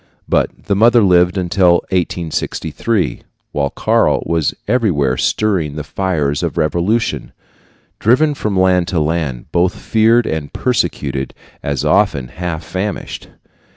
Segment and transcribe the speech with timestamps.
[0.27, 7.31] But the mother lived until 1863, while Karl was everywhere stirring the fires of revolution,
[7.99, 13.27] driven from land to land, both feared and persecuted, and often half famished.